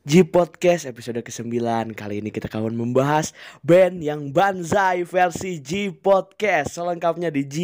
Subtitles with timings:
[0.00, 1.60] G Podcast episode ke-9
[1.92, 6.80] Kali ini kita akan membahas band yang banzai versi G Podcast.
[6.80, 7.56] Selengkapnya di G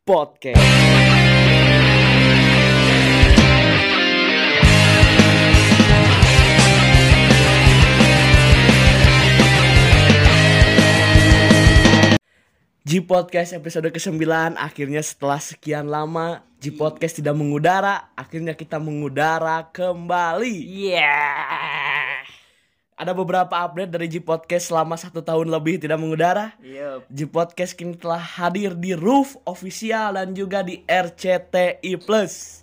[0.00, 1.31] Podcast
[12.82, 14.26] G Podcast episode ke-9
[14.58, 21.22] Akhirnya setelah sekian lama G Podcast tidak mengudara Akhirnya kita mengudara kembali Iya.
[22.98, 26.54] Ada beberapa update dari G Podcast selama satu tahun lebih tidak mengudara.
[26.62, 27.02] Yup.
[27.10, 32.61] G Podcast kini telah hadir di Roof Official dan juga di RCTI Plus.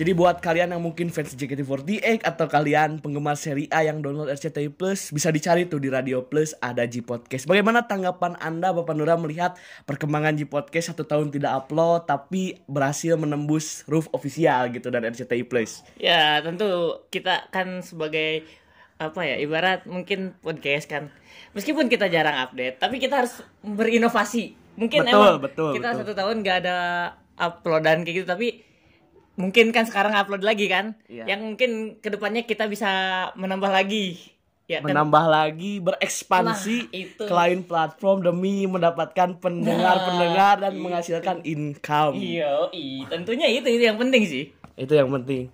[0.00, 4.72] Jadi buat kalian yang mungkin fans JKT48 atau kalian penggemar seri A yang download RCTI
[4.72, 7.44] Plus bisa dicari tuh di Radio Plus ada G Podcast.
[7.44, 13.12] Bagaimana tanggapan Anda Bapak Nura melihat perkembangan G Podcast satu tahun tidak upload tapi berhasil
[13.20, 15.84] menembus Roof Official gitu dan RCTI Plus?
[16.00, 18.48] Ya tentu kita kan sebagai
[18.96, 21.12] apa ya ibarat mungkin podcast kan
[21.52, 26.00] meskipun kita jarang update tapi kita harus berinovasi mungkin Betul, emang betul, kita betul.
[26.04, 26.78] satu tahun nggak ada
[27.36, 28.69] uploadan kayak gitu tapi
[29.40, 31.24] mungkin kan sekarang upload lagi kan Iya.
[31.26, 32.90] yang mungkin ke depannya kita bisa
[33.34, 34.20] menambah lagi
[34.64, 37.22] ya menambah lagi berekspansi Nah, itu.
[37.24, 42.14] ke lain platform demi mendapatkan pendengar-pendengar dan menghasilkan income.
[42.14, 42.70] iya
[43.06, 44.44] tentunya itu itu yang penting sih
[44.76, 45.50] Itu yang penting.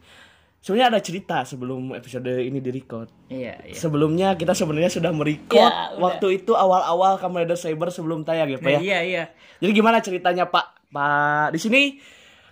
[0.61, 3.07] Sebenarnya ada cerita sebelum episode ini direcord.
[3.27, 8.23] iya iya Sebelumnya kita sebenarnya sudah merecord Ya, waktu itu awal-awal Kamen Rider Saber sebelum
[8.23, 8.77] tayang ya, Pak ya.
[8.77, 9.25] Nah, iya iya
[9.59, 10.77] Jadi gimana ceritanya, Pak?
[10.89, 11.83] Pak, di sini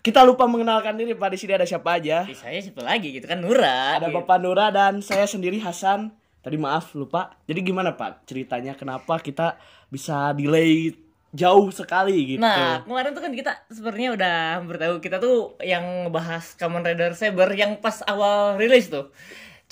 [0.05, 1.33] kita lupa mengenalkan diri, Pak.
[1.33, 2.29] Di sini ada siapa aja?
[2.29, 4.21] Ih, saya siapa lagi gitu kan Nura Ada gitu.
[4.21, 6.13] Bapak Nura dan saya sendiri Hasan.
[6.45, 7.41] Tadi maaf lupa.
[7.49, 9.57] Jadi gimana Pak ceritanya kenapa kita
[9.89, 10.93] bisa delay
[11.33, 12.45] jauh sekali gitu?
[12.45, 17.17] Nah, kemarin tuh kan kita sebenarnya udah hampir tahu kita tuh yang ngebahas Kamen Rider
[17.17, 19.09] Saber yang pas awal rilis tuh.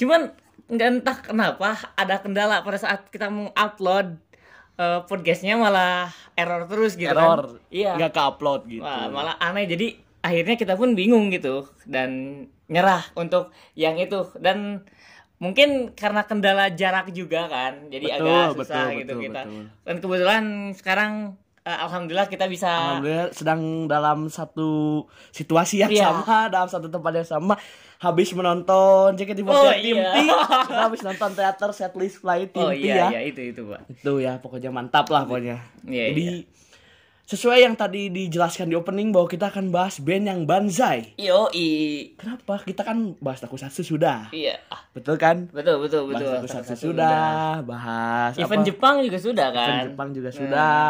[0.01, 0.33] Cuman
[0.73, 4.17] nggak entah kenapa ada kendala pada saat kita mengupload
[4.81, 7.61] eh, podcastnya malah error terus gitu Error.
[7.61, 7.69] kan.
[7.69, 8.01] Iya.
[8.01, 8.81] Nggak ke-upload gitu.
[8.81, 9.93] Wah, malah aneh jadi
[10.23, 12.11] akhirnya kita pun bingung gitu dan
[12.67, 14.87] nyerah untuk yang itu dan
[15.37, 19.65] mungkin karena kendala jarak juga kan jadi Betul, agak susah betul, gitu betul, kita betul.
[19.83, 21.13] dan kebetulan sekarang
[21.61, 24.71] eh, alhamdulillah kita bisa Alhamdulillah sedang dalam satu
[25.31, 26.07] situasi yang Iya.
[26.15, 27.55] sama, dalam satu tempat yang sama.
[27.99, 30.11] Habis menonton JKT48 Oh, iya.
[30.67, 33.07] Kita habis nonton teater setlist flight oh iya ya.
[33.15, 35.63] iya itu itu pak Itu ya pokoknya mantap lah pokoknya.
[35.87, 36.27] Iya, Jadi
[37.23, 41.15] sesuai yang tadi dijelaskan di opening bahwa kita akan bahas band yang banzai.
[41.17, 41.69] yo i
[42.15, 42.61] Kenapa?
[42.61, 44.29] Kita kan bahas Takusatsu sudah.
[44.31, 44.59] iya
[44.93, 45.49] Betul kan?
[45.49, 48.69] betul betul betul bahas Takusatsu sudah, bahas event apa?
[48.69, 50.81] Jepang juga sudah Event kan Jepang juga Nah, sudah.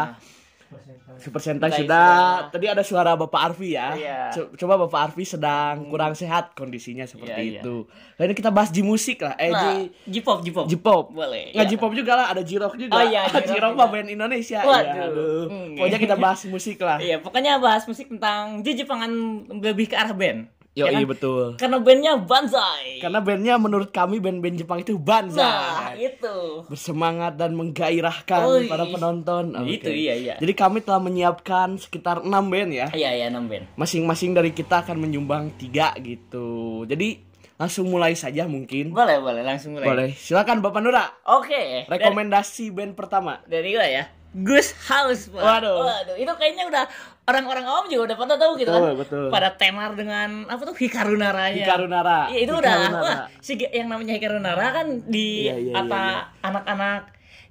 [1.15, 2.49] Super Sentai Sentai sudah.
[2.49, 3.93] Tadi ada suara Bapak Arfi ya.
[3.93, 4.19] Iya.
[4.31, 7.61] Co- Coba Bapak Arfi sedang kurang sehat kondisinya seperti Iya, iya.
[7.61, 7.85] itu.
[7.87, 9.33] Nah, ini kita bahas di musik lah.
[9.35, 11.03] Eh, nah, di J-pop J-pop J-pop.
[11.11, 11.69] boleh Nggak ya.
[11.69, 12.93] J-pop juga lah, ada J-rock juga.
[12.93, 14.59] Oh, iya, J-rock mah band Indonesia.
[14.59, 14.83] Waduh.
[14.83, 15.43] Iya, aduh.
[15.47, 15.75] Hmm.
[15.75, 16.97] Pokoknya kita bahas musik lah.
[16.97, 19.11] iya pokoknya bahas musik tentang Jepangan
[19.53, 21.13] lebih ke arah band Yo, Ya iya kan?
[21.13, 21.45] betul.
[21.53, 26.01] karena bandnya Banzai Karena bandnya menurut kami band-band Jepang itu nah banzai.
[26.03, 29.53] itu bersemangat dan menggairahkan Oh, para penonton.
[29.53, 29.77] Oke.
[29.77, 30.33] Itu, iya, iya.
[30.35, 32.87] Jadi kami telah menyiapkan sekitar 6 band ya.
[32.91, 36.81] iya iya enam band Masing-masing dari kita akan menyumbang tiga gitu.
[36.83, 37.21] Jadi
[37.53, 38.89] langsung mulai saja mungkin.
[38.91, 40.09] boleh boleh langsung mulai Boleh.
[40.11, 41.05] Silakan Bapak Nura.
[41.29, 43.45] oke dari, Rekomendasi band pertama.
[43.45, 45.37] dari gue ya Gus House Pak.
[45.37, 45.77] Waduh.
[45.79, 46.83] Waduh, itu kayaknya udah
[47.23, 48.95] orang-orang awam juga udah pada tahu gitu Betul, kan.
[48.99, 49.25] betul.
[49.31, 51.63] Pada tenar dengan apa tuh Hikaru Naranya.
[51.63, 52.19] Hikaru Nara.
[52.27, 52.99] Iya, itu Hikaru udah Nara.
[52.99, 57.01] wah, si yang namanya Hikaru Nara kan di Iya, iya, apa iya, anak-anak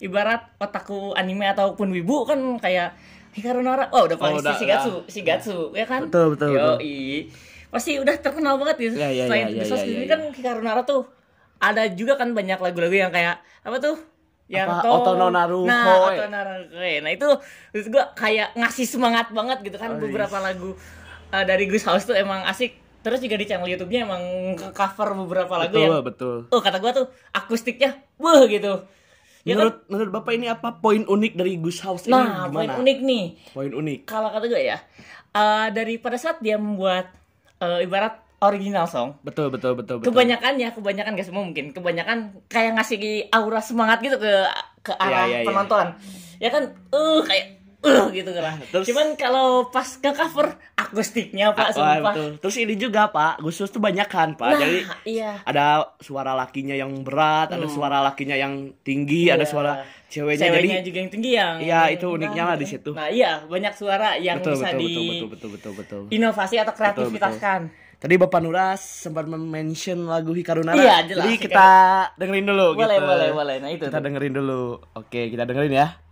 [0.02, 2.92] ibarat otaku anime ataupun wibu kan kayak
[3.32, 3.88] Hikaru Nara.
[3.96, 5.08] Oh, udah Oh, udah, si Shigatsu, udah.
[5.08, 6.04] Shigatsu, ya kan?
[6.04, 7.32] Betul, betul, Yoi.
[7.72, 8.96] Pasti udah terkenal banget gitu.
[9.00, 10.10] Iya, iya, Selain iya, Gus iya, House iya, ini iya.
[10.12, 11.08] kan Hikaru Nara tuh
[11.56, 13.96] ada juga kan banyak lagu-lagu yang kayak apa tuh?
[14.52, 16.00] Yang Apa, tol- Otono Naruko, Nah, eh.
[16.14, 16.76] Otono Naruko.
[16.76, 17.28] Nah, itu
[17.72, 20.76] menurut gua kayak ngasih semangat banget gitu kan Oh, beberapa lagu
[21.30, 22.76] uh, dari Gus House tuh emang asik.
[23.00, 24.22] Terus juga di channel YouTube-nya emang
[24.70, 26.36] cover beberapa lagu Betul, yang betul.
[26.46, 28.84] oh kata gua tuh akustiknya wah gitu.
[29.42, 29.58] Ya kan?
[29.58, 32.78] Menurut menurut Bapak ini apa poin unik dari Gus House ini Nah, poin gimana?
[32.78, 33.24] unik nih.
[33.50, 34.00] Poin unik.
[34.04, 34.78] Kalau kata gue ya,
[35.32, 37.10] uh, dari pada saat dia membuat
[37.58, 40.10] uh, ibarat original song, Betul, betul, betul, betul.
[40.10, 42.98] kebanyakan ya, kebanyakan gak semua mungkin, kebanyakan kayak ngasih
[43.30, 44.32] aura semangat gitu ke
[44.82, 45.46] ke arah iya, iya.
[45.46, 45.86] penonton.
[46.36, 47.46] Ya kan, uh kayak
[47.80, 48.58] uh gitu kan.
[48.74, 52.12] Terus- Cuman kalau pas ke cover akustiknya Pak, Ah, wah, sumpah.
[52.12, 52.30] betul.
[52.38, 54.48] Terus ini juga Pak, House tuh banyak kan Pak.
[54.48, 55.38] Nah, Jadi iya.
[55.42, 59.50] ada suara lakinya yang berat, ada suara lakinya yang tinggi, ada Iya.
[59.50, 59.72] suara
[60.06, 60.50] ceweknya.
[60.50, 62.90] Ceweknya Jadi juga yang tinggi yang Iya, itu uniknya lah di situ.
[62.92, 66.00] Nah, iya, banyak suara yang betul, bisa betul, di betul, betul, betul, betul, betul.
[66.10, 67.60] inovasi atau kreativitaskan.
[68.02, 70.74] Tadi Bapak Nuras sempat mention lagu Hikaru Nara.
[70.74, 71.66] Iya, jelas, Jadi kita
[72.18, 73.06] dengerin dulu Boleh, gitu.
[73.06, 73.56] boleh, boleh.
[73.62, 74.10] Nah, itu Kita tuh.
[74.10, 74.82] dengerin dulu.
[74.98, 76.11] Oke, kita dengerin ya.「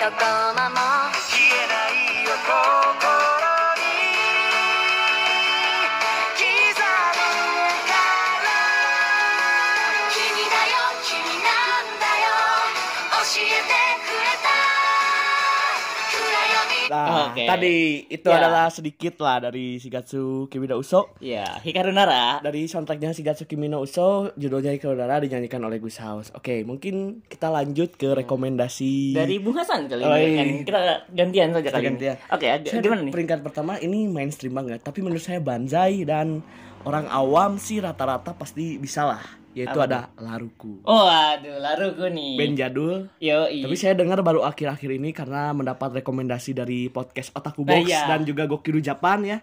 [0.00, 0.69] 一コ
[17.31, 17.43] 闇 Oke.
[17.47, 17.75] tadi
[18.09, 18.37] itu Ya.
[18.37, 21.15] adalah sedikit lah dari Shigatsu Kimi no Uso.
[21.17, 22.39] Iya, Hikaru Nara.
[22.39, 26.29] Dari soundtracknya Shigatsu Kimi no Uso, judulnya Hikaru Nara dinyanyikan oleh Gus House.
[26.31, 30.37] Oke, mungkin kita lanjut ke rekomendasi Dari Bung Hasan kali Oh, ini iya.
[30.37, 30.47] kan.
[30.63, 30.79] Kita
[31.09, 32.15] gantian saja kali gantian.
[32.15, 32.29] ini.
[32.29, 33.11] Oke, Saya gimana nih?
[33.11, 36.43] Peringkat pertama ini mainstream banget, tapi menurut saya Banzai dan
[36.81, 39.23] orang awam sih rata-rata pasti bisa lah.
[39.51, 40.79] Yaitu Apa ada Laruku.
[40.83, 42.39] Oh, aduh, Laruku nih.
[42.39, 43.11] Band jadul.
[43.19, 47.85] Yo, Tapi saya dengar baru akhir-akhir ini karena mendapat rekomendasi dari podcast Otaku Nah, Box
[47.87, 48.07] iya.
[48.07, 49.39] dan juga Gokiru Japan ya.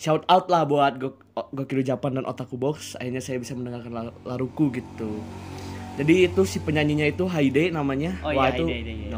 [0.00, 1.20] Shout out lah buat Go-
[1.52, 2.96] Gokiru Japan dan Otaku Box.
[2.96, 5.20] Akhirnya saya bisa mendengarkan La- Laruku gitu.
[6.00, 8.16] Jadi itu si penyanyinya itu Haide namanya.
[8.24, 9.08] Oh, Wah iya, itu Haide, Haide, iya.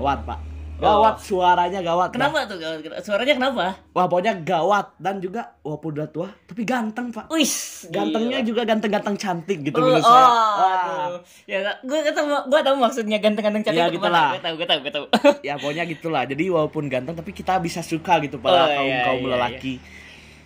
[0.82, 0.90] Gawat pak.
[0.90, 0.98] Oh.
[0.98, 2.08] Gawat suaranya gawat.
[2.08, 2.14] dah.
[2.18, 2.56] Kenapa tuh?
[3.00, 3.64] Suaranya kenapa?
[3.88, 7.30] Wah pokoknya gawat dan juga walaupun udah tua tapi ganteng pak.
[7.30, 8.48] Wis, Gantengnya gila.
[8.48, 10.26] juga ganteng-ganteng cantik gitu Oh, menurut oh, saya.
[10.26, 10.72] Wah.
[11.06, 11.20] aduh.
[11.44, 14.28] Ya, gue tahu gue tahu maksudnya ganteng-ganteng cantik Ya, itu gitu lah.
[14.32, 15.04] Gue tahu, gue tahu, gue tahu.
[15.40, 18.92] ya pokoknya gitulah jadi walaupun ganteng tapi kita bisa suka gitu Oh, pada iya, kaum
[19.06, 19.74] kaum iya, lelaki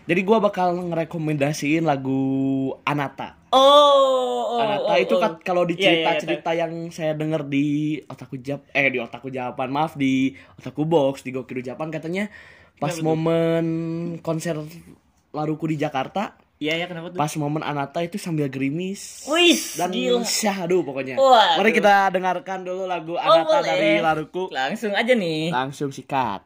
[0.06, 2.22] jadi gua bakal ngerekomendasiin lagu
[2.82, 3.58] Anata Oh,
[4.52, 5.20] oh, Anata oh, itu oh.
[5.20, 7.66] kan kalau di Iya, iya, iya, cerita-cerita yang saya dengar di
[8.04, 12.28] Otaku Jap eh di Otaku Japan maaf di Otaku Box di Gokiru Japan katanya
[12.74, 13.64] pas Kenapa momen
[14.20, 14.56] konser
[15.30, 17.18] Laruku di Jakarta Iya, ya kenapa tuh?
[17.18, 20.24] pas momen Anata itu sambil gerimis Wis, dan gila.
[20.24, 21.56] syahdu pokoknya Waduh.
[21.56, 23.68] mari kita dengarkan dulu lagu Oh, Anata boleh.
[23.68, 25.48] dari Laruku Langsung aja nih.
[25.50, 26.40] langsung sikat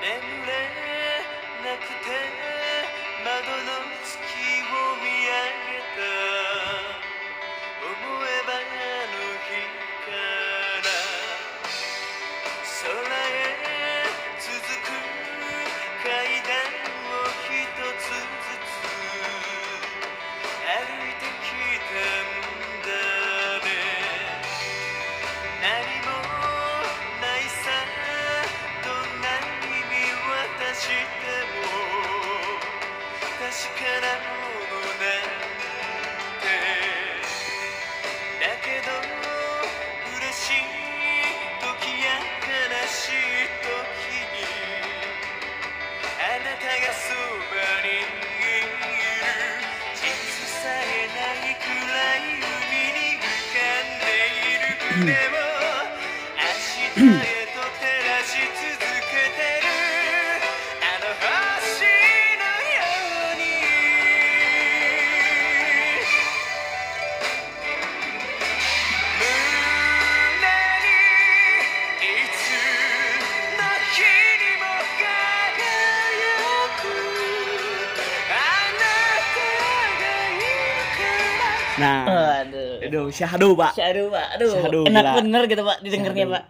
[0.00, 0.14] 眠れ
[1.66, 2.14] なくて
[3.24, 4.14] 窓の月
[4.70, 4.87] を
[55.06, 55.37] you.
[83.18, 84.26] Syahdu pak Syahdu, Pak.
[84.34, 85.12] Aduh, Syahdu, enak gila.
[85.18, 86.26] bener gitu, Pak, didengarnya.
[86.30, 86.44] Pak.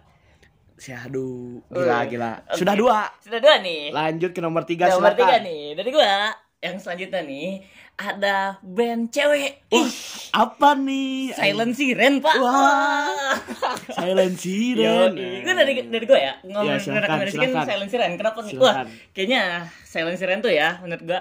[0.77, 1.27] Syahdu
[1.67, 2.55] gila gila oke.
[2.55, 3.89] sudah dua Sudah dua nih.
[3.89, 5.63] lanjut ke nomor tiga Nomor silakan tiga nih.
[5.73, 6.13] Dari gua,
[6.59, 7.49] yang selanjutnya nih
[7.97, 9.67] ada band cewek.
[9.69, 9.91] Ih,
[10.31, 12.31] apa nih Silent Siren, Pak.
[12.37, 13.35] Wah.
[13.97, 17.67] Silent Siren itu dari dari gue ya ngomong Ya, silakan, silakan.
[17.67, 18.11] Silent Siren.
[18.15, 18.55] Kenapa nih?
[18.55, 19.41] Wah, kayaknya
[19.83, 21.19] Silent Siren tuh ya menurut gue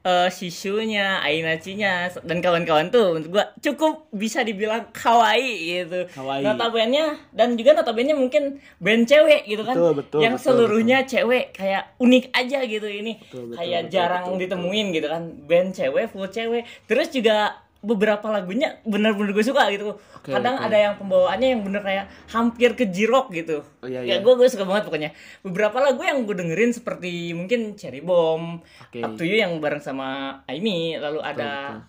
[0.00, 6.08] eh Shishu-nya, Ainachi-nya dan kawan-kawan tuh menurut gua cukup bisa dibilang kawaii gitu.
[6.08, 6.40] Kawaii.
[6.40, 9.76] Notabene dan juga notabene mungkin band cewek gitu kan.
[9.76, 13.20] Betul, betul, yang betul, seluruhnya cewek kayak unik aja gitu ini.
[13.20, 15.22] Betul, betul, kayak betul, jarang betul, ditemuin gitu kan.
[15.44, 16.64] Band cewek, full cewek.
[16.88, 19.96] Terus juga beberapa lagunya bener-bener gue suka gitu.
[19.96, 20.68] Oke, Kadang oke.
[20.68, 23.64] ada yang pembawaannya yang bener kayak hampir ke jirok gitu.
[23.80, 24.16] Oh, iya, Ya iya.
[24.20, 25.10] gue gue suka banget pokoknya.
[25.40, 29.00] Beberapa lagu yang gue dengerin seperti mungkin Cherry Bomb, Oke.
[29.00, 31.80] Up to You yang bareng sama Aimi, lalu ada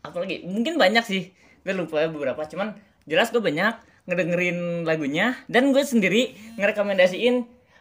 [0.00, 0.44] apa lagi?
[0.44, 1.32] Mungkin banyak sih.
[1.64, 2.76] Gue lupa ya beberapa, cuman
[3.08, 7.36] jelas gue banyak ngedengerin lagunya dan gue sendiri ngerekomendasiin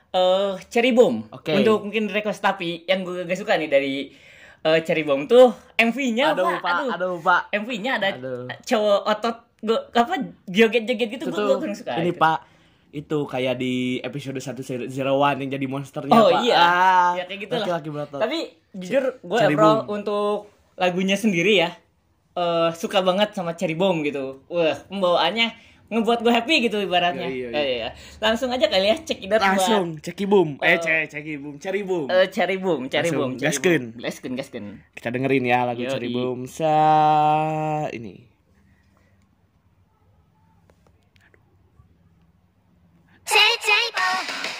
[0.09, 1.53] eh Cherry Bomb Oke.
[1.53, 4.09] untuk mungkin request tapi yang gue gak suka nih dari
[4.61, 6.61] eh, Cherry Bomb tuh MV-nya Aduh, Pak.
[6.61, 6.95] Pak.
[6.95, 7.41] Aduh, Pak.
[7.53, 8.47] MV-nya ada Aduh.
[8.61, 10.13] cowok otot gue apa
[10.45, 11.91] joget-joget gitu Itu gue kurang suka.
[11.97, 12.17] ini itu.
[12.17, 12.39] Pak
[12.89, 14.89] itu kayak di episode 101
[15.37, 16.41] yang jadi monsternya Oh Pak.
[16.41, 17.59] iya, Ah, ya kayak gitu lah.
[17.61, 18.17] laki-laki berotot.
[18.17, 18.39] Tapi
[18.73, 21.69] jujur gue overall untuk lagunya sendiri ya,
[22.33, 24.41] eh suka banget sama Cherry Bomb gitu.
[24.47, 25.47] Wah pembawaannya
[25.89, 27.25] ngebuat gue happy gitu ibaratnya.
[27.25, 27.89] Iya, iya, Eh, iya.
[28.21, 30.49] Langsung aja kali ya cek it out buat, langsung ceki boom.
[30.61, 32.05] Eh, Eh, cek ceki boom, cari boom.
[32.07, 33.83] eh, Cherry Bomb, Cherry Langsung, Bomb, Cherry gaskeun.
[33.97, 34.65] Gaskeun, gaskeun.
[34.93, 35.89] Kita dengerin ya lagu Yoi.
[35.89, 36.73] cari boom sa
[37.89, 38.15] ini.
[43.29, 44.58] 「はじ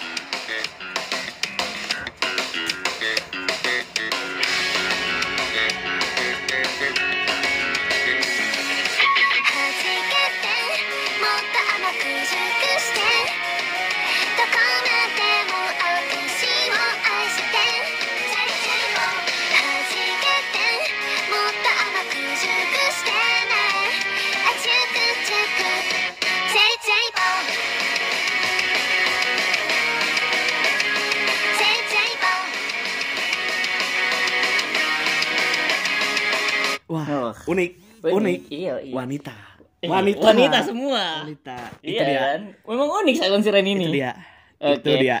[38.80, 38.82] unik.
[38.82, 38.96] iya, iya.
[38.96, 39.36] Wanita.
[39.80, 40.20] Eh, Wanita.
[40.22, 41.02] wanita semua.
[41.24, 41.56] Wanita.
[41.80, 42.20] Itu Iya dia.
[42.20, 42.40] kan?
[42.64, 43.84] Memang unik Silent Siren ini.
[43.84, 44.12] Itu dia.
[44.58, 44.76] Oke.
[44.76, 45.18] Itu dia.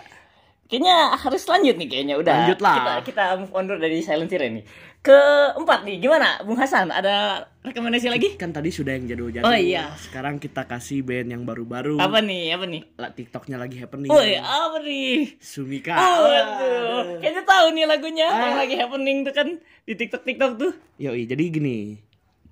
[0.64, 2.34] Kayaknya harus lanjut nih kayaknya udah.
[2.36, 2.76] Lanjut lah.
[2.76, 4.64] Kita kita move on dulu dari Silent Siren nih.
[5.00, 6.92] Keempat nih, gimana Bung Hasan?
[6.92, 8.36] Ada rekomendasi lagi?
[8.36, 9.42] Kan tadi sudah yang jadul-jadul.
[9.42, 9.96] Oh, iya.
[9.96, 11.96] Sekarang kita kasih band yang baru-baru.
[11.96, 12.52] Apa nih?
[12.52, 12.84] Apa nih?
[12.94, 14.12] Lah, TikToknya lagi happening.
[14.12, 15.40] Woi, apa nih?
[15.40, 15.96] Sumika.
[15.96, 17.16] Oh, aduh.
[17.16, 18.60] Kayaknya tahu nih lagunya yang Ah.
[18.60, 19.48] lagi happening tuh kan
[19.82, 20.72] di TikTok TikTok tuh.
[21.00, 21.96] Yoi, jadi gini.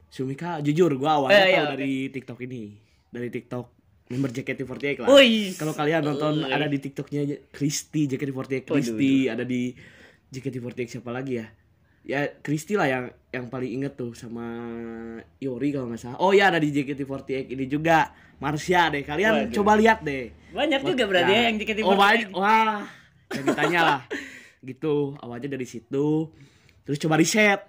[0.09, 2.63] Sumika jujur gua awalnya Eh, tahu iya, dari TikTok ini.
[3.09, 3.67] Dari TikTok
[4.09, 5.09] member JKT48 lah.
[5.55, 9.73] Kalau kalian nonton ada di TikToknya Kristi JKT48 Kristi, ada di
[10.33, 11.47] JKT48 siapa lagi ya?
[12.09, 14.49] Ya Kristi lah yang yang paling inget tuh sama
[15.45, 16.19] Yori kalau nggak salah.
[16.25, 18.09] Oh ya ada di JKT48 ini juga
[18.41, 19.05] Marsha deh.
[19.05, 19.55] Kalian Waduh.
[19.61, 20.33] coba lihat deh.
[20.57, 21.85] Banyak juga berarti ya yang JKT48.
[21.85, 22.29] Oh banyak.
[22.33, 22.81] Wah.
[23.29, 24.01] Yang ditanya lah.
[24.65, 25.21] gitu.
[25.21, 26.33] Awalnya dari situ.
[26.89, 27.61] Terus coba riset.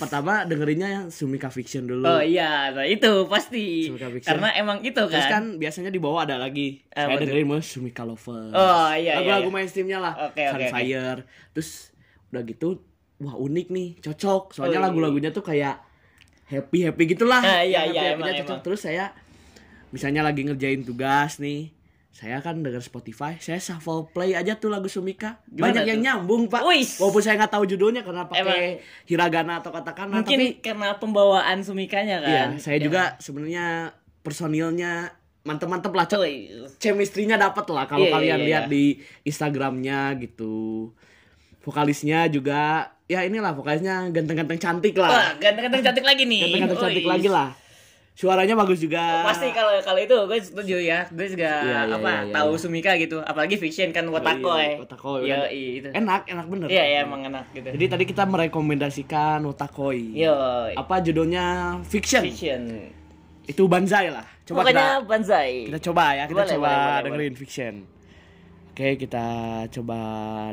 [0.00, 2.08] Pertama dengerinnya yang Sumika Fiction dulu.
[2.08, 3.84] Oh iya, nah itu pasti.
[3.84, 4.32] Sumika Fiction.
[4.32, 5.12] Karena emang itu kan.
[5.12, 6.80] Terus kan biasanya di bawah ada lagi.
[6.88, 8.56] Apa Saya dengerin mau Sumika Lover.
[8.56, 9.56] Oh, iya, iya, Lagu-lagu iya.
[9.60, 10.32] mainstreamnya lah.
[10.32, 11.28] Oke, oke, Sunfire.
[11.52, 11.70] Terus
[12.32, 12.68] udah gitu,
[13.20, 14.56] wah unik nih, cocok.
[14.56, 14.86] Soalnya iya.
[14.88, 15.76] lagu-lagunya tuh kayak
[16.48, 17.44] happy happy gitulah.
[17.44, 18.56] Ah, iya, iya, happy-happynya emang, cocok.
[18.56, 18.64] emang.
[18.64, 19.04] Terus saya
[19.92, 21.76] misalnya lagi ngerjain tugas nih.
[22.16, 25.36] Saya kan denger Spotify, saya shuffle play aja tuh lagu Sumika.
[25.44, 26.04] Gimana Banyak yang tuh?
[26.08, 26.64] nyambung, Pak.
[26.64, 26.96] Wis.
[26.96, 28.80] Walaupun saya nggak tahu judulnya karena pakai Emang.
[29.04, 32.32] hiragana atau katakana, Mungkin tapi karena pembawaan Sumikanya kan.
[32.32, 32.82] Iya, saya Ya.
[32.82, 33.92] juga sebenarnya
[34.24, 35.12] personilnya
[35.44, 36.08] mantep-mantep lah.
[36.16, 36.72] Wih.
[36.80, 38.72] Chemistry-nya dapat lah kalau Iya, kalian iya, lihat iya.
[38.72, 38.84] di
[39.22, 40.88] Instagramnya gitu.
[41.60, 45.36] Vokalisnya juga ya inilah vokalisnya ganteng-ganteng cantik Wah, lah.
[45.36, 46.40] ganteng-ganteng cantik lagi nih.
[46.48, 47.48] Ganteng-ganteng cantik lagi lah.
[48.16, 49.28] Suaranya bagus juga.
[49.28, 51.04] Pasti kalau kalau itu gue setuju ya.
[51.12, 52.60] Gue juga Iya, iya, apa iya, iya, tahu iya.
[52.64, 53.20] Sumika gitu.
[53.20, 54.08] Apalagi fiction kan.
[54.08, 54.32] Iya, Iya,
[54.80, 55.46] bener.
[55.52, 55.88] iya itu.
[55.92, 56.68] Enak, enak bener.
[56.72, 57.68] Iya, iya emang enak gitu.
[57.76, 60.16] Jadi tadi kita merekomendasikan Otakoi.
[60.16, 60.32] Yo,
[60.72, 61.76] Apa judulnya?
[61.84, 62.24] Fiction.
[62.24, 62.88] fiction.
[63.44, 64.24] Itu Banzai lah.
[64.48, 65.52] Coba Pokoknya kita banzai.
[65.68, 67.74] Kita coba ya, kita Boleh, coba boleh, boleh, dengerin fiction.
[68.72, 69.26] Oke, kita
[69.68, 69.98] coba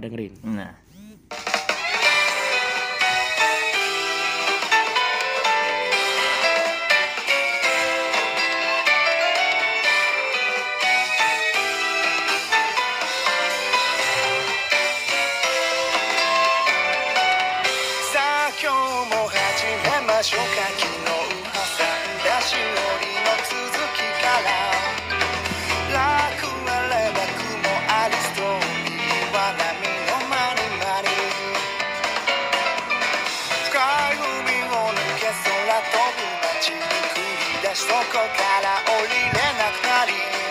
[0.03, 0.34] dengerin.
[0.43, 1.62] Nah.「
[38.12, 40.13] こから降りれなくなり」「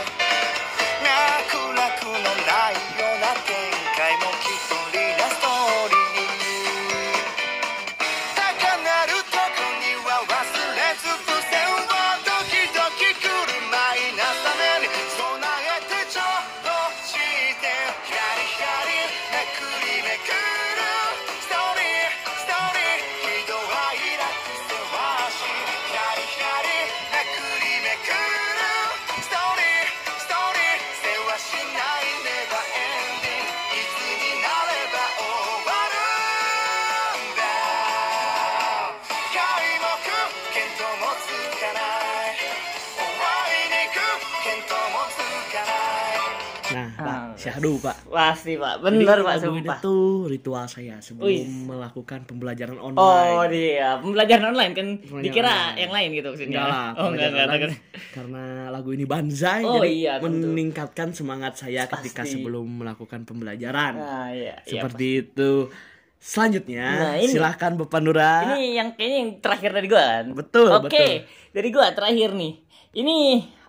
[47.62, 47.96] Aduh, Pak.
[48.04, 49.78] Pasti pak, Jadi bener pak lagu ini sumpah.
[49.78, 51.46] tuh ritual saya sebelum Wih.
[51.64, 53.38] melakukan pembelajaran Oh online.
[53.48, 55.78] dia pembelajaran online kan Pembelajaran dikira online.
[55.78, 56.50] yang lain gitu maksudnya.
[56.52, 57.44] Enggak lah, Oh enggak enggak.
[57.46, 57.60] enggak.
[57.62, 57.78] online.
[58.10, 60.42] Karena lagu ini banzai Oh, jadi iya, tentu.
[60.44, 62.34] meningkatkan semangat saya ketika Pasti.
[62.34, 63.92] sebelum melakukan pembelajaran.
[63.94, 64.58] Nah iya.
[64.58, 65.70] iya, Seperti itu.
[66.18, 67.30] Selanjutnya, Nah, ini.
[67.30, 68.42] silahkan Bapak Nura.
[68.44, 68.54] Pak.
[68.54, 70.24] Ini yang kayaknya yang terakhir dari gua kan.
[70.32, 71.10] Betul, Oke, betul.
[71.52, 72.52] dari gua terakhir nih.
[72.92, 73.16] Ini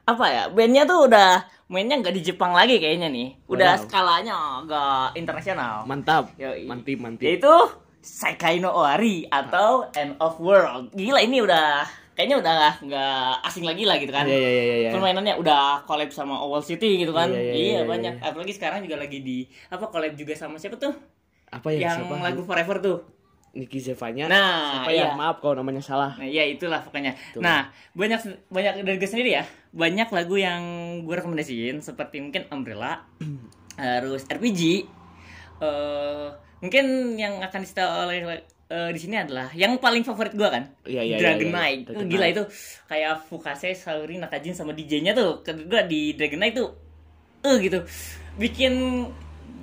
[0.04, 0.44] apa ya?
[0.50, 1.30] Bandnya tuh udah
[1.74, 3.34] mainnya nggak di Jepang lagi kayaknya nih.
[3.50, 3.82] Udah Wow.
[3.84, 5.82] skalanya agak internasional.
[5.84, 6.30] Mantap.
[6.38, 6.70] Yoi.
[6.70, 7.26] Mantip, mantip.
[7.26, 7.50] Yaitu
[7.98, 10.92] Sekai no Owari atau End of World.
[10.92, 11.82] Gila ini udah
[12.14, 14.28] kayaknya udah nggak asing lagi lah gitu kan.
[14.28, 14.90] Iya, iya, iya, iya.
[14.92, 17.32] Permainannya udah collab sama Owl City gitu kan.
[17.32, 18.14] Iya, iya, Iya, iya, banyak.
[18.20, 18.28] iya.
[18.28, 20.94] Apalagi sekarang juga lagi di apa collab juga sama siapa tuh?
[21.48, 22.22] Apa ya yang siapa?
[22.22, 22.98] lagu Forever tuh.
[23.54, 24.26] Niki Zevanya.
[24.28, 24.98] Nah, siapa ya?
[25.00, 25.08] iya.
[25.14, 26.18] Maaf kalau namanya salah.
[26.18, 27.14] Nah, iya itulah pokoknya.
[27.16, 27.40] Betul.
[27.40, 29.46] Nah, banyak banyak dari gue sendiri ya.
[29.74, 30.62] Banyak lagu yang
[31.02, 33.10] gue rekomendasiin seperti mungkin Umbrella,
[33.76, 34.86] harus RPG.
[35.60, 36.28] eh
[36.60, 38.20] mungkin yang akan disetel oleh
[38.70, 40.64] eh, di sini adalah yang paling favorit gue kan.
[40.86, 41.54] Iya, iya, iya, Dragon iya.
[41.54, 41.80] Knight.
[41.90, 42.44] Dragon Gila itu
[42.86, 45.42] kayak Fukase, Saori, Nakajin sama DJ-nya tuh.
[45.42, 46.70] Kedua di Dragon Knight tuh
[47.44, 47.80] eh gitu.
[48.36, 48.74] Bikin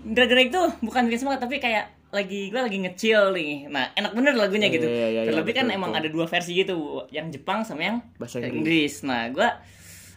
[0.07, 3.71] Dragon Knight tuh bukan bikin semangat tapi kayak lagi gue lagi ngecil nih.
[3.71, 4.87] Nah, enak bener lagunya Iya, gitu.
[4.87, 6.01] iya, iya, iya, Terlebih kan betul, emang betul.
[6.03, 6.75] ada dua versi gitu,
[7.09, 8.53] yang Jepang sama yang Bahasa Inggris.
[8.59, 8.95] Inggris.
[9.07, 9.49] Nah, gua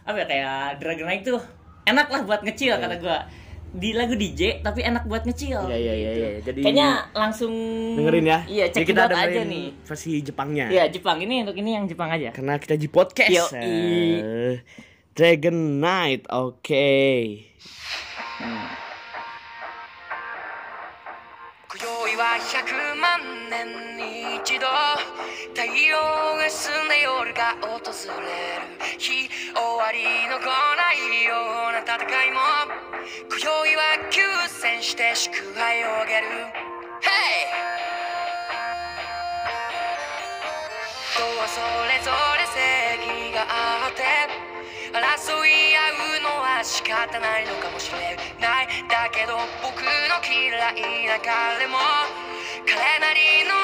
[0.05, 1.41] apa ya kayak Dragon Knight tuh
[1.85, 3.19] enak lah buat ngecil kata gua.
[3.69, 5.69] Di lagu DJ tapi enak buat ngecil.
[5.69, 6.17] Iya, iya, iya, gitu.
[6.25, 6.29] iya.
[6.41, 7.53] Jadi kayaknya langsung
[8.01, 8.39] dengerin ya.
[8.49, 9.67] Iya, Jadi cek kita aja dengerin nih.
[9.85, 10.65] versi Jepangnya.
[10.73, 12.33] Iya, Jepang ini untuk ini yang Jepang aja.
[12.33, 13.53] Karena kita di podcast.
[13.53, 13.61] Yoi.
[13.61, 14.55] Eh,
[15.13, 16.25] Dragon Knight.
[16.33, 16.89] Oke.
[21.69, 24.66] 今宵は100万年に 一度
[25.54, 25.96] 太陽
[26.36, 27.80] が澄んで夜が訪
[28.20, 31.32] れる日終わりの来ないよ
[31.70, 31.96] うな戦
[32.28, 32.44] いも
[33.24, 34.20] 今宵は休
[34.60, 36.26] 戦して祝杯をあげる
[37.00, 37.64] Hey!
[41.16, 44.04] 人はそれぞれ正義があって
[44.92, 51.78] 争い合うのは仕方ないのかもしれないだけど僕の嫌いな彼も
[52.66, 53.63] 彼なりの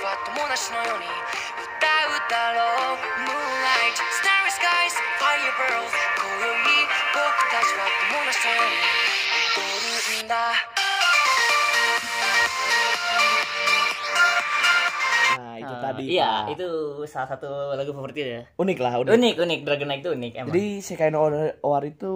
[0.00, 6.48] は友達のように歌うだろう Moonlight, Starry Skies, Firebirds 今宵
[7.12, 7.20] 僕
[7.52, 8.80] たちは友達のように
[9.52, 10.56] 踊るんだ
[15.36, 16.04] Nah, itu Eh, tadi.
[16.10, 16.54] Iya, Pak.
[16.54, 16.68] itu
[17.04, 18.42] salah satu lagu favorit ya.
[18.56, 19.12] unik lah, unik.
[19.12, 20.48] Unik, unik Dragon Knight itu unik emang.
[20.50, 21.28] Jadi Sekai no
[21.60, 22.12] Owari itu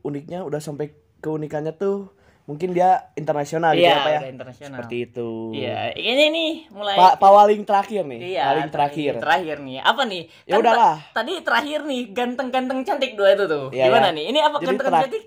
[0.00, 0.88] uniknya udah sampai
[1.20, 2.08] keunikannya tuh
[2.47, 4.19] mungkin dia internasional gitu Iya, ya, Pak ya.
[4.31, 4.77] internasional.
[4.79, 5.29] Seperti itu.
[5.51, 9.13] Iya, ini mulai Pak paling terakhir nih, Iya, paling terakhir.
[9.19, 9.77] Terakhir nih.
[9.83, 10.23] Apa nih?
[10.43, 10.95] Ya Kan udahlah.
[11.11, 13.67] ta- Tadi terakhir nih ganteng-ganteng cantik dua itu tuh.
[13.69, 14.15] Iya, Gimana iya.
[14.15, 14.25] nih?
[14.31, 15.25] Ini apa Jadi ganteng terak- cantik?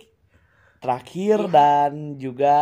[0.81, 1.53] Terakhir Iya.
[1.53, 2.57] dan juga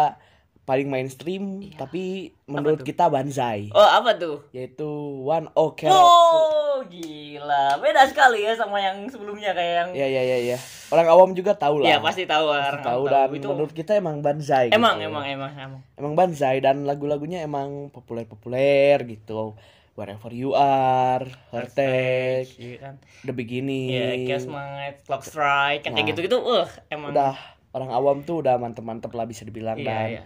[0.69, 4.45] paling mainstream tapi menurut kita banzai Oh, apa tuh?
[4.53, 4.85] yaitu
[5.25, 7.81] One Ok Oh, gila.
[7.81, 10.59] Beda sekali ya sama yang sebelumnya kayak yang Ya ya ya ya.
[10.89, 11.89] Orang awam juga tahu lah.
[11.89, 13.47] Iya, pasti tahu orang tahu tahu dan itu.
[13.47, 14.71] menurut kita emang banzai.
[14.71, 15.09] Emang, gitu.
[15.09, 15.81] emang, emang, emang.
[15.97, 19.57] Emang banzai dan lagu-lagunya emang populer-populer gitu.
[19.95, 22.95] Wherever you are, Heartache, Iya kan.
[23.25, 23.91] The Beginning.
[23.91, 26.07] Iya, Chaos Might, Clock Strike, kayak Nah.
[26.07, 26.39] gitu-gitu.
[26.39, 27.11] Uh, emang.
[27.11, 27.35] Udah
[27.69, 30.23] orang awam tuh udah mantep-mantep lah bisa dibilang Iya, dan iya.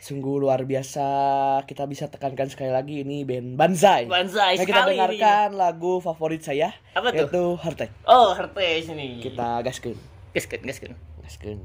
[0.00, 1.06] Sungguh luar biasa
[1.64, 4.04] kita bisa tekankan sekali lagi ini band Banzai.
[4.04, 7.28] Banzai Nah, kita dengarkan lagu favorit saya Apa tuh?
[7.28, 7.94] yaitu Heartache.
[8.04, 9.20] Oh, Heartache nih.
[9.24, 9.96] Kita gaskeun.
[10.34, 10.92] gaskeun, gaskeun.
[11.24, 11.58] Gaskeun.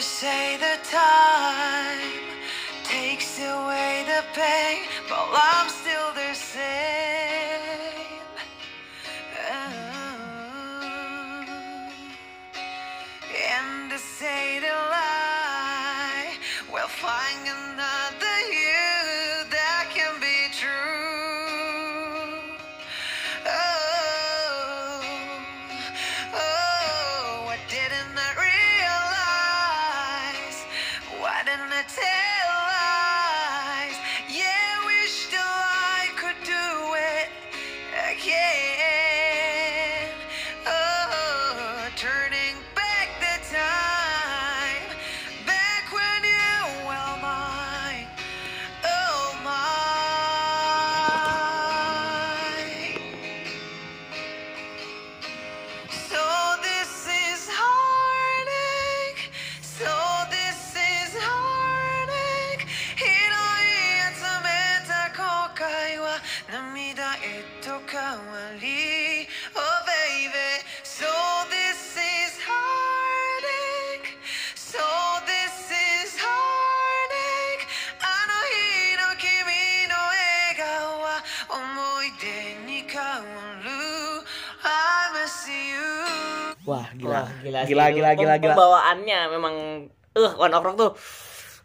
[0.00, 1.47] Say the time
[38.26, 38.57] yeah.
[86.68, 87.24] Wah, gila.
[87.24, 87.72] Wah, gila, sih.
[87.72, 88.52] gila, gila, gila, Pem- gila.
[88.52, 89.54] Pembawaannya memang
[90.12, 90.92] eh One Ok Rock tuh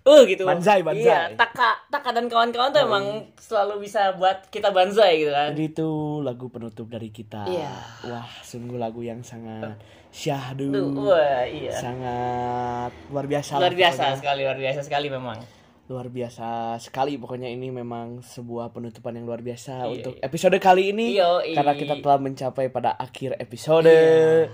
[0.04, 0.44] eh gitu.
[0.44, 1.04] Banzai, banzai.
[1.04, 5.52] Iya, Taka, Taka dan kawan-kawan tuh emang selalu bisa buat kita banzai gitu kan.
[5.52, 5.90] Jadi itu
[6.20, 7.48] lagu penutup dari kita.
[7.48, 7.72] Iya.
[8.08, 9.80] Wah, sungguh lagu yang sangat
[10.12, 10.76] syahdu.
[11.00, 11.72] Wah, iya.
[11.72, 13.56] Sangat luar biasa.
[13.56, 14.20] Luar biasa pokoknya.
[14.20, 15.40] sekali, luar biasa sekali memang.
[15.84, 16.48] Luar biasa
[16.80, 20.24] sekali pokoknya ini memang sebuah penutupan yang luar biasa Iya, untuk iya.
[20.24, 21.56] episode kali ini Iya, iya.
[21.56, 23.88] karena kita telah mencapai pada akhir episode.
[23.88, 24.52] Iya.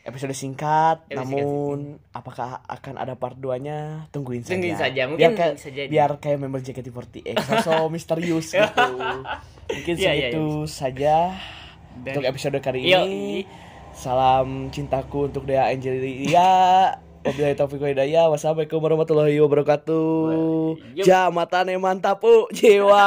[0.00, 1.78] Episode singkat, Episode namun
[2.10, 4.08] apakah akan ada part 2-nya?
[4.08, 4.52] Tungguin saja.
[4.52, 5.88] Tungguin saja, biar mungkin kayak, bisa jadi.
[5.88, 8.86] biar kayak member JKT48 sosok misterius gitu.
[9.68, 11.14] Mungkin Iya, iya, segitu saja
[11.94, 13.44] Dari- untuk episode kali Iya, ini.
[13.90, 16.96] Salam cintaku untuk Dea Angelia.
[17.28, 18.32] Wabillahi taufiq hidayah.
[18.32, 20.16] Wassalamualaikum warahmatullahi wabarakatuh.
[20.96, 21.04] Yup.
[21.04, 23.04] Jamatane mantap, jiwa.